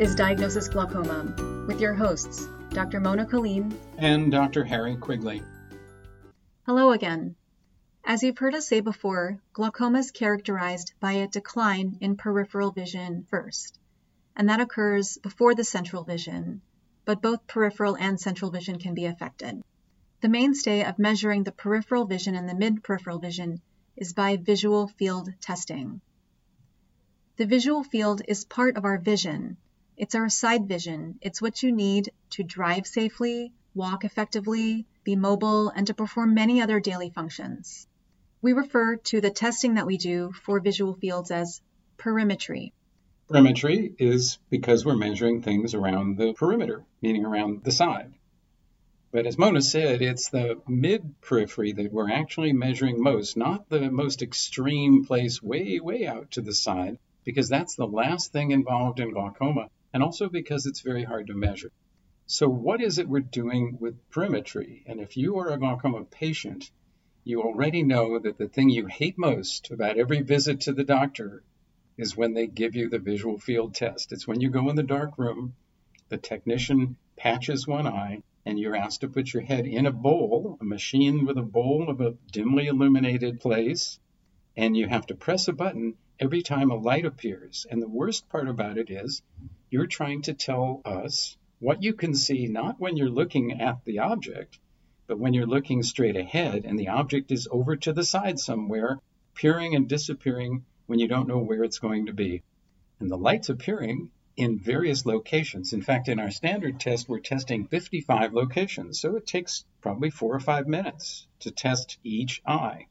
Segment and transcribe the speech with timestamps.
[0.00, 3.00] is Diagnosis Glaucoma with your hosts, Dr.
[3.00, 4.64] Mona Kaleem and Dr.
[4.64, 5.42] Harry Quigley.
[6.64, 7.36] Hello again.
[8.02, 13.26] As you've heard us say before, glaucoma is characterized by a decline in peripheral vision
[13.28, 13.78] first,
[14.34, 16.62] and that occurs before the central vision,
[17.04, 19.62] but both peripheral and central vision can be affected.
[20.22, 23.60] The mainstay of measuring the peripheral vision and the mid peripheral vision
[23.98, 26.00] is by visual field testing.
[27.36, 29.58] The visual field is part of our vision.
[30.00, 31.18] It's our side vision.
[31.20, 36.62] It's what you need to drive safely, walk effectively, be mobile, and to perform many
[36.62, 37.86] other daily functions.
[38.40, 41.60] We refer to the testing that we do for visual fields as
[41.98, 42.72] perimetry.
[43.28, 48.14] Perimetry is because we're measuring things around the perimeter, meaning around the side.
[49.12, 53.90] But as Mona said, it's the mid periphery that we're actually measuring most, not the
[53.90, 58.98] most extreme place way, way out to the side, because that's the last thing involved
[58.98, 61.72] in glaucoma, and also because it's very hard to measure.
[62.26, 64.84] So, what is it we're doing with perimetry?
[64.86, 66.70] And if you are a glaucoma patient,
[67.24, 71.42] you already know that the thing you hate most about every visit to the doctor
[71.98, 74.12] is when they give you the visual field test.
[74.12, 75.54] It's when you go in the dark room,
[76.08, 80.56] the technician patches one eye, and you're asked to put your head in a bowl,
[80.60, 83.98] a machine with a bowl of a dimly illuminated place,
[84.56, 87.66] and you have to press a button every time a light appears.
[87.70, 89.22] And the worst part about it is
[89.70, 94.00] you're trying to tell us what you can see not when you're looking at the
[94.00, 94.58] object,
[95.06, 98.98] but when you're looking straight ahead and the object is over to the side somewhere,
[99.34, 102.42] appearing and disappearing when you don't know where it's going to be.
[102.98, 105.72] And the light's appearing in various locations.
[105.72, 110.34] In fact, in our standard test, we're testing 55 locations, so it takes probably four
[110.34, 112.86] or five minutes to test each eye.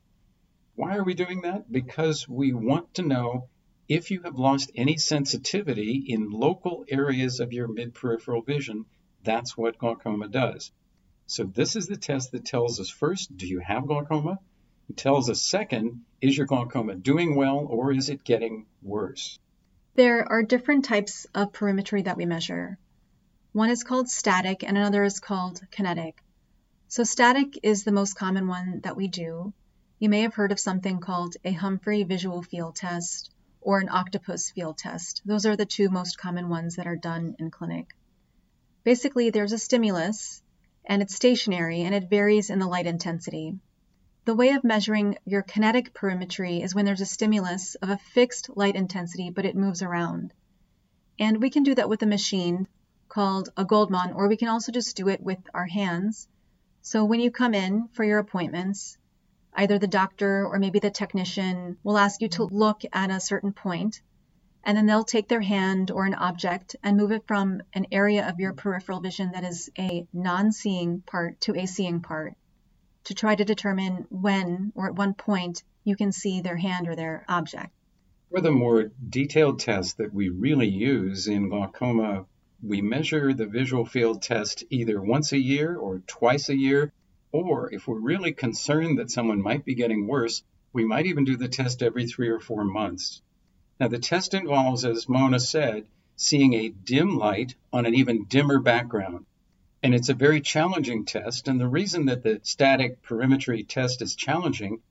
[0.75, 1.71] Why are we doing that?
[1.71, 3.49] Because we want to know
[3.89, 8.85] if you have lost any sensitivity in local areas of your mid peripheral vision.
[9.23, 10.71] That's what glaucoma does.
[11.25, 14.37] So, this is the test that tells us first, do you have glaucoma?
[14.89, 19.39] It tells us second, is your glaucoma doing well or is it getting worse?
[19.95, 22.77] There are different types of perimetry that we measure.
[23.53, 26.21] One is called static and another is called kinetic.
[26.89, 29.51] So, static is the most common one that we do.
[29.97, 34.51] You may have heard of something called a Humphrey visual field test or an octopus
[34.51, 35.21] field test.
[35.25, 37.95] Those are the two most common ones that are done in clinic.
[38.83, 40.41] Basically, there's a stimulus
[40.85, 43.59] and it's stationary and it varies in the light intensity.
[44.25, 48.49] The way of measuring your kinetic perimetry is when there's a stimulus of a fixed
[48.55, 50.33] light intensity, but it moves around.
[51.17, 52.67] And we can do that with a machine
[53.07, 56.27] called a Goldmann, or we can also just do it with our hands.
[56.81, 58.98] So when you come in for your appointments,
[59.53, 63.53] either the doctor or maybe the technician will ask you to look at a certain
[63.53, 64.01] point,
[64.63, 68.27] and then they'll take their hand or an object and move it from an area
[68.27, 72.35] of your peripheral vision that is a non seeing part to a seeing part
[73.05, 76.95] to try to determine when or at one point you can see their hand or
[76.95, 77.71] their object.
[78.29, 82.25] For the more detailed tests that we really use in glaucoma,
[82.61, 86.91] we measure the visual field test either once a year or twice a year,
[87.31, 91.37] or if we're really concerned that someone might be getting worse, we might even do
[91.37, 93.21] the test every three or four months.
[93.79, 98.59] Now, the test involves, as Mona said, seeing a dim light on an even dimmer
[98.59, 99.25] background.
[99.81, 101.47] And it's a very challenging test.
[101.47, 104.81] And the reason that the static perimetry test is challenging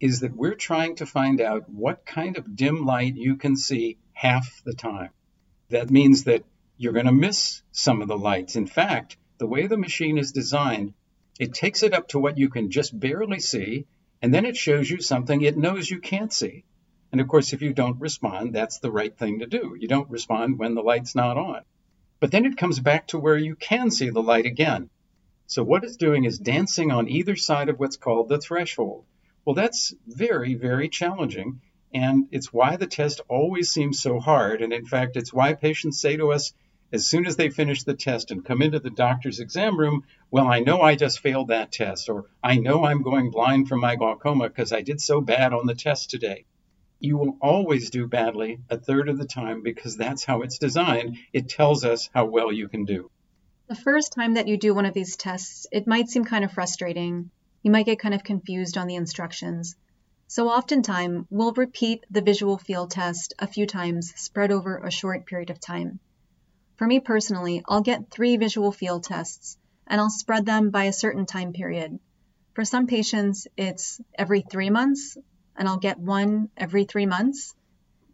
[0.00, 3.98] is that we're trying to find out what kind of dim light you can see
[4.14, 5.10] half the time.
[5.68, 6.44] That means that
[6.78, 8.56] you're going to miss some of the lights.
[8.56, 10.94] In fact, the way the machine is designed,
[11.40, 13.86] it takes it up to what you can just barely see,
[14.20, 16.64] and then it shows you something it knows you can't see.
[17.12, 19.74] And of course, if you don't respond, that's the right thing to do.
[19.78, 21.62] You don't respond when the light's not on.
[22.20, 24.90] But then it comes back to where you can see the light again.
[25.46, 29.06] So what it's doing is dancing on either side of what's called the threshold.
[29.46, 31.62] Well, that's very, very challenging.
[31.94, 34.60] And it's why the test always seems so hard.
[34.60, 36.52] And in fact, it's why patients say to us,
[36.92, 40.46] as soon as they finish the test and come into the doctor's exam room, well,
[40.46, 43.96] I know I just failed that test, or I know I'm going blind from my
[43.96, 46.44] glaucoma because I did so bad on the test today
[47.00, 51.16] you will always do badly a third of the time because that's how it's designed.
[51.32, 53.10] It tells us how well you can do.
[53.68, 56.52] The first time that you do one of these tests, it might seem kind of
[56.52, 57.30] frustrating.
[57.62, 59.76] You might get kind of confused on the instructions.
[60.26, 65.26] So, oftentimes, we'll repeat the visual field test a few times, spread over a short
[65.26, 65.98] period of time.
[66.80, 70.94] For me personally, I'll get three visual field tests and I'll spread them by a
[70.94, 72.00] certain time period.
[72.54, 75.18] For some patients, it's every three months,
[75.54, 77.54] and I'll get one every three months.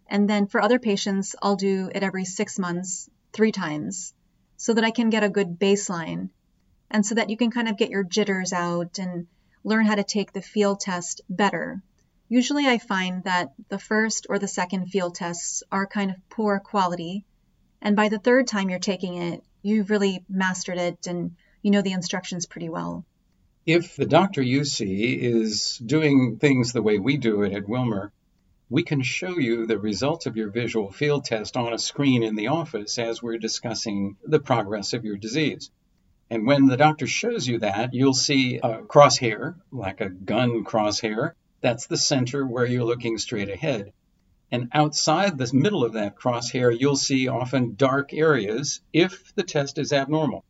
[0.08, 4.12] And then for other patients, I'll do it every six months three times
[4.56, 6.30] so that I can get a good baseline
[6.90, 9.28] and so that you can kind of get your jitters out and
[9.62, 11.84] learn how to take the field test better.
[12.28, 16.58] Usually, I find that the first or the second field tests are kind of poor
[16.58, 17.24] quality,
[17.80, 21.82] and by the third time you're taking it, you've really mastered it and you know
[21.82, 23.04] the instructions pretty well.
[23.66, 28.12] If the doctor you see is doing things the way we do it at Wilmer,
[28.68, 32.34] we can show you the results of your visual field test on a screen in
[32.34, 35.70] the office as we're discussing the progress of your disease.
[36.30, 41.32] And when the doctor shows you that, you'll see a crosshair, like a gun crosshair.
[41.60, 43.92] That's the center where you're looking straight ahead.
[44.50, 49.76] And outside the middle of that crosshair, you'll see often dark areas if the test
[49.78, 50.44] is abnormal.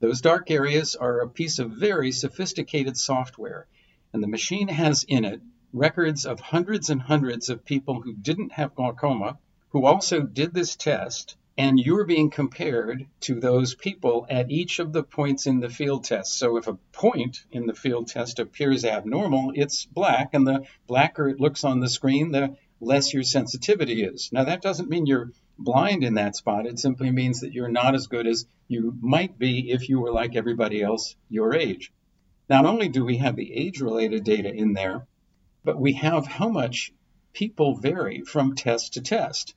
[0.00, 3.66] Those dark areas are a piece of very sophisticated software,
[4.12, 5.40] and the machine has in it
[5.72, 9.38] records of hundreds and hundreds of people who didn't have glaucoma,
[9.70, 14.92] who also did this test, and you're being compared to those people at each of
[14.92, 16.38] the points in the field test.
[16.38, 21.28] So if a point in the field test appears abnormal, it's black, and the blacker
[21.28, 24.30] it looks on the screen, the less your sensitivity is.
[24.32, 26.66] Now, that doesn't mean you're blind in that spot.
[26.66, 30.12] It simply means that you're not as good as you might be if you were
[30.12, 31.92] like everybody else your age.
[32.48, 35.06] Not only do we have the age related data in there,
[35.64, 36.92] but we have how much
[37.32, 39.54] people vary from test to test.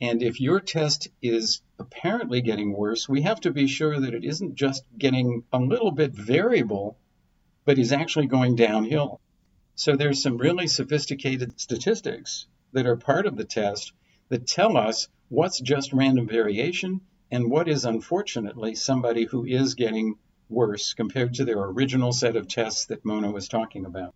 [0.00, 4.24] And if your test is apparently getting worse, we have to be sure that it
[4.24, 6.96] isn't just getting a little bit variable,
[7.64, 9.20] but is actually going downhill.
[9.74, 13.92] So there's some really sophisticated statistics that are part of the test
[14.28, 17.00] that tell us what's just random variation
[17.30, 20.16] and what is unfortunately somebody who is getting
[20.48, 24.14] worse compared to their original set of tests that Mona was talking about.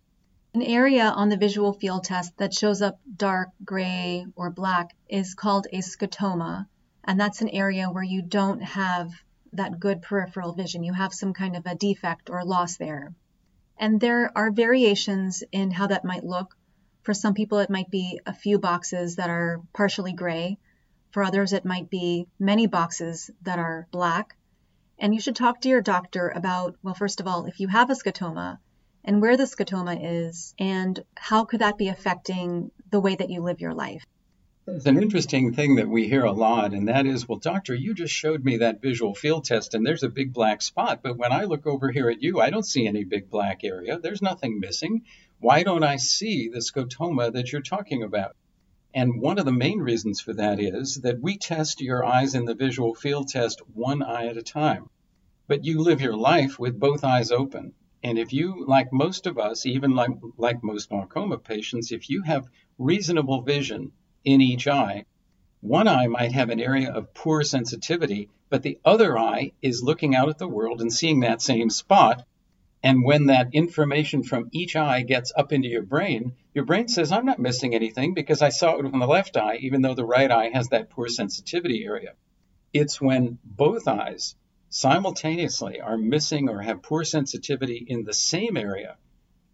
[0.53, 5.33] An area on the visual field test that shows up dark, gray, or black is
[5.33, 6.67] called a scotoma,
[7.03, 9.11] and that's an area where you don't have
[9.53, 10.83] that good peripheral vision.
[10.83, 13.13] You have some kind of a defect or loss there.
[13.77, 16.55] And there are variations in how that might look.
[17.05, 20.57] For some people, it might be a few boxes that are partially gray.
[21.11, 24.35] For others, it might be many boxes that are black.
[24.97, 27.89] And you should talk to your doctor about, well, first of all, if you have
[27.89, 28.57] a scotoma,
[29.03, 33.41] and where the scotoma is and how could that be affecting the way that you
[33.41, 34.03] live your life.
[34.67, 37.93] It's an interesting thing that we hear a lot, and that is, well, doctor, you
[37.93, 41.01] just showed me that visual field test, and there's a big black spot.
[41.03, 43.99] But when I look over here at you, I don't see any big black area.
[43.99, 45.03] There's nothing missing.
[45.45, 48.35] Why don't I see the scotoma that you're talking about?
[48.95, 52.45] And one of the main reasons for that is that we test your eyes in
[52.45, 54.89] the visual field test one eye at a time.
[55.45, 57.73] But you live your life with both eyes open.
[58.01, 62.23] And if you, like most of us, even like, like most glaucoma patients, if you
[62.23, 62.47] have
[62.79, 63.91] reasonable vision
[64.23, 65.05] in each eye,
[65.61, 70.15] one eye might have an area of poor sensitivity, but the other eye is looking
[70.15, 72.25] out at the world and seeing that same spot.
[72.85, 77.11] And when that information from each eye gets up into your brain, your brain says,
[77.11, 80.05] I'm not missing anything because I saw it with the left eye, even though the
[80.05, 82.13] right eye has that poor sensitivity area.
[82.73, 84.35] It's when both eyes
[84.69, 88.97] simultaneously are missing or have poor sensitivity in the same area,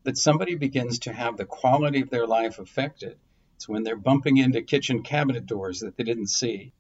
[0.03, 3.17] that somebody begins to have the quality of their life affected.
[3.55, 6.73] It's when they're bumping into kitchen cabinet doors that they didn't see.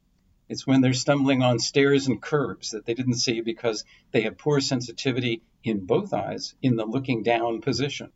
[0.51, 4.37] It's when they're stumbling on stairs and curbs that they didn't see because they have
[4.37, 8.11] poor sensitivity in both eyes in the looking down position.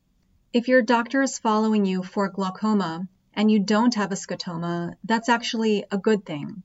[0.51, 5.29] If your doctor is following you for glaucoma and you don't have a scotoma, that's
[5.29, 6.61] actually a good thing.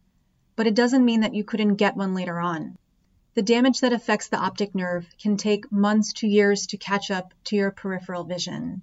[0.57, 2.77] But it doesn't mean that you couldn't get one later on.
[3.35, 7.33] The damage that affects the optic nerve can take months to years to catch up
[7.45, 8.83] to your peripheral vision.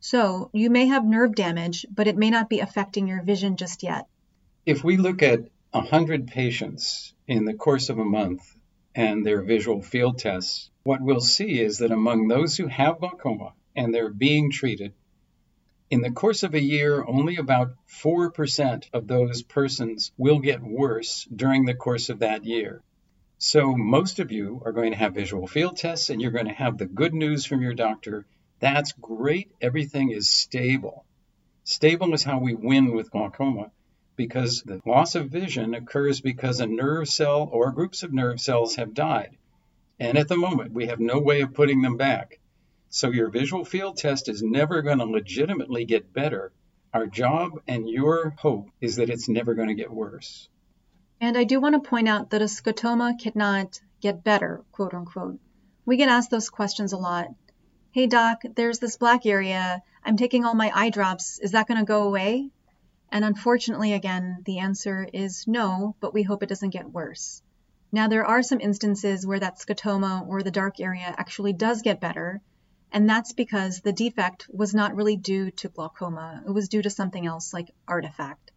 [0.00, 3.82] So, you may have nerve damage, but it may not be affecting your vision just
[3.82, 4.06] yet.
[4.66, 8.56] If we look at 100 patients in the course of a month
[8.94, 13.52] and their visual field tests, what we'll see is that among those who have glaucoma
[13.76, 14.94] and they're being treated,
[15.90, 21.28] in the course of a year, only about 4% of those persons will get worse
[21.34, 22.82] during the course of that year.
[23.36, 26.52] So most of you are going to have visual field tests and you're going to
[26.52, 28.26] have the good news from your doctor.
[28.58, 29.52] That's great.
[29.60, 31.04] Everything is stable.
[31.64, 33.70] Stable is how we win with glaucoma
[34.18, 38.74] because the loss of vision occurs because a nerve cell or groups of nerve cells
[38.74, 39.38] have died.
[39.98, 42.40] And at the moment, we have no way of putting them back.
[42.90, 46.52] So your visual field test is never going to legitimately get better.
[46.92, 50.48] Our job and your hope is that it's never going to get worse.
[51.20, 55.38] And I do want to point out that a scotoma cannot get better, quote unquote.
[55.86, 57.28] We get asked those questions a lot.
[57.92, 59.82] Hey doc, there's this black area.
[60.04, 61.38] I'm taking all my eye drops.
[61.38, 62.50] Is that going to go away?
[63.10, 67.42] And unfortunately, again, the answer is no, but we hope it doesn't get worse.
[67.90, 72.00] Now, there are some instances where that scotoma or the dark area actually does get
[72.00, 72.42] better,
[72.92, 76.90] and that's because the defect was not really due to glaucoma, it was due to
[76.90, 78.50] something else like artifact.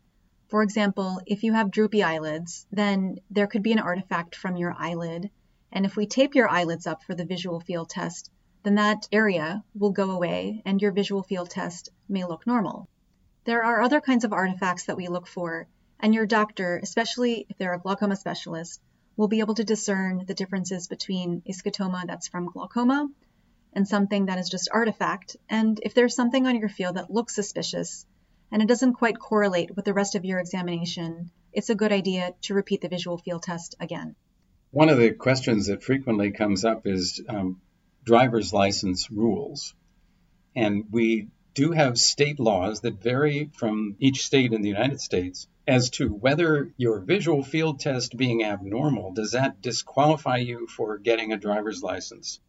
[0.50, 4.76] For example, if you have droopy eyelids, then there could be an artifact from your
[4.78, 5.32] eyelid,
[5.72, 8.30] and if we tape your eyelids up for the visual field test,
[8.64, 12.90] then that area will go away and your visual field test may look normal.
[13.44, 15.68] There are other kinds of artifacts that we look for,
[16.00, 18.80] and your doctor, especially if they're a glaucoma specialist,
[19.18, 23.10] will be able to discern the differences between a scotoma that's from glaucoma
[23.74, 25.38] and something that is just artifact.
[25.50, 28.06] And if there's something on your field that looks suspicious
[28.52, 32.34] and it doesn't quite correlate with the rest of your examination, it's a good idea
[32.44, 34.16] to repeat the visual field test again.
[34.72, 37.60] One of the questions that frequently comes up is um,
[38.04, 39.74] driver's license rules.
[40.56, 45.48] And we do have state laws that vary from each state in the United States
[45.68, 51.32] as to whether your visual field test being abnormal does that disqualify you for getting
[51.32, 52.40] a driver's license.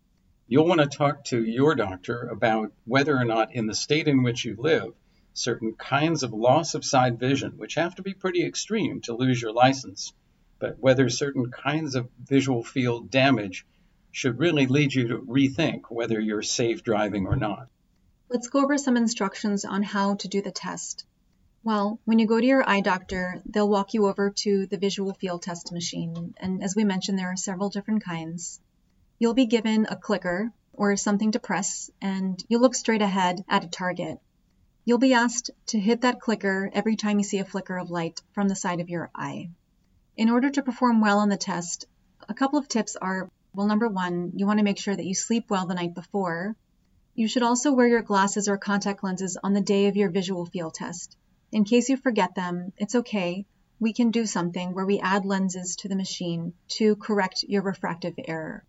[0.46, 4.22] You'll want to talk to your doctor about whether or not in the state in
[4.22, 4.94] which you live
[5.34, 9.40] certain kinds of loss of side vision, which have to be pretty extreme to lose
[9.40, 10.12] your license,
[10.58, 13.66] but whether certain kinds of visual field damage
[14.10, 17.68] should really lead you to rethink whether you're safe driving or not.
[18.32, 21.04] Let's go over some instructions on how to do the test.
[21.62, 25.12] Well, when you go to your eye doctor, they'll walk you over to the visual
[25.12, 26.32] field test machine.
[26.38, 28.58] And as we mentioned, there are several different kinds.
[29.18, 33.64] You'll be given a clicker or something to press, and you'll look straight ahead at
[33.64, 34.18] a target.
[34.86, 38.22] You'll be asked to hit that clicker every time you see a flicker of light
[38.32, 39.50] from the side of your eye.
[40.16, 41.84] In order to perform well on the test,
[42.30, 45.14] a couple of tips are well, number one, you want to make sure that you
[45.14, 46.56] sleep well the night before.
[47.14, 50.46] You should also wear your glasses or contact lenses on the day of your visual
[50.46, 51.16] field test.
[51.50, 53.44] In case you forget them, it's okay.
[53.78, 58.14] We can do something where we add lenses to the machine to correct your refractive
[58.26, 58.64] error.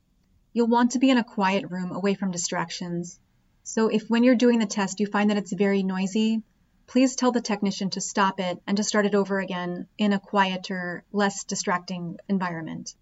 [0.51, 3.17] You'll want to be in a quiet room away from distractions.
[3.63, 6.43] So if when you're doing the test you find that it's very noisy,
[6.85, 10.19] please tell the technician to stop it and to start it over again in a
[10.19, 12.93] quieter, less distracting environment.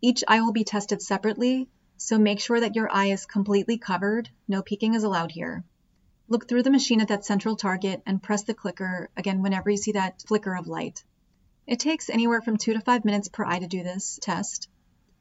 [0.00, 1.68] Each eye will be tested separately,
[2.02, 4.30] so make sure that your eye is completely covered.
[4.48, 5.64] No peeking is allowed here.
[6.28, 9.76] Look through the machine at that central target and press the clicker again whenever you
[9.76, 11.04] see that flicker of light.
[11.66, 14.70] It takes anywhere from two to five minutes per eye to do this test.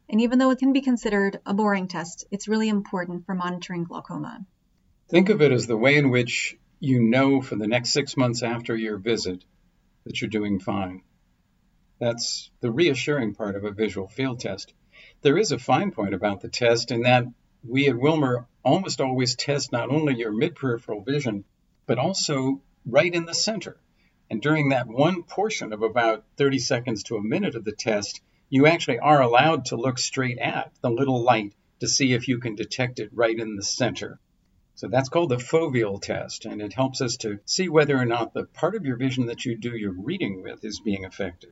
[0.08, 3.84] And even though it can be considered a boring test, it's really important for monitoring
[3.84, 4.46] glaucoma.
[5.10, 8.42] Think of it as the way in which you know for the next six months
[8.42, 9.44] after your visit
[10.06, 11.02] that you're doing fine.
[12.00, 14.74] That's the reassuring part of a visual field test.
[15.22, 17.26] There is a fine point about the test in that
[17.62, 21.44] we at Wilmer almost always test not only your mid-peripheral vision,
[21.86, 23.76] but also right in the center.
[24.30, 28.22] And during that one portion of about 30 seconds to a minute of the test,
[28.50, 32.40] you actually are allowed to look straight at the little light to see if you
[32.40, 34.20] can detect it right in the center.
[34.76, 38.34] So that's called the foveal test, and it helps us to see whether or not
[38.34, 41.52] the part of your vision that you do your reading with is being affected.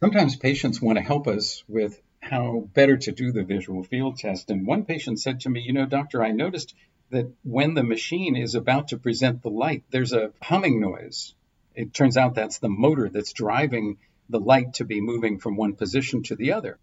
[0.00, 4.50] Sometimes patients want to help us with how better to do the visual field test.
[4.50, 6.74] And one patient said to me, You know, doctor, I noticed
[7.10, 11.34] that when the machine is about to present the light, there's a humming noise.
[11.74, 13.98] It turns out that's the motor that's driving
[14.28, 16.78] the light to be moving from one position to the other.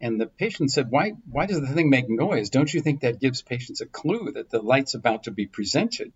[0.00, 2.50] And the patient said, why, why does the thing make noise?
[2.50, 6.12] Don't you think that gives patients a clue that the light's about to be presented?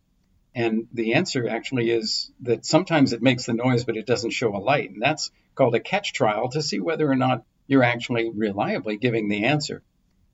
[0.54, 4.56] And the answer actually is that sometimes it makes the noise, but it doesn't show
[4.56, 4.90] a light.
[4.90, 9.28] And that's called a catch trial to see whether or not you're actually reliably giving
[9.28, 9.82] the answer.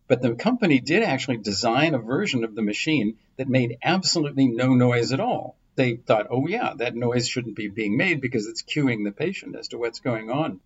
[0.08, 4.74] But the company did actually design a version of the machine that made absolutely no
[4.74, 5.56] noise at all.
[5.74, 9.56] They thought, oh, yeah, that noise shouldn't be being made because it's cueing the patient
[9.56, 10.60] as to what's going on.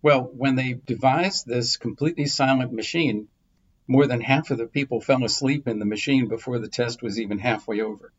[0.00, 3.28] Well, when they devised this completely silent machine,
[3.88, 7.18] more than half of the people fell asleep in the machine before the test was
[7.18, 8.12] even halfway over.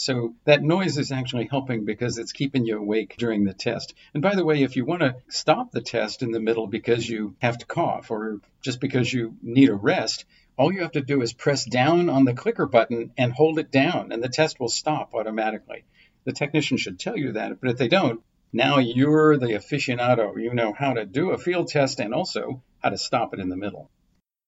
[0.00, 3.92] So that noise is actually helping because it's keeping you awake during the test.
[4.14, 7.06] And by the way, if you want to stop the test in the middle because
[7.06, 10.24] you have to cough or just because you need a rest,
[10.56, 13.70] all you have to do is press down on the clicker button and hold it
[13.70, 15.84] down, and the test will stop automatically.
[16.24, 18.22] The technician should tell you that, but if they don't,
[18.54, 20.42] now you're the aficionado.
[20.42, 23.50] You know how to do a field test and also how to stop it in
[23.50, 23.90] the middle.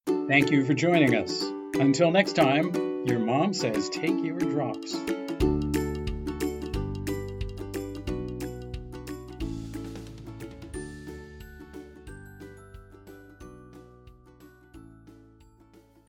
[0.07, 1.43] Thank you for joining us.
[1.75, 4.97] Until next time, your mom says take your drops.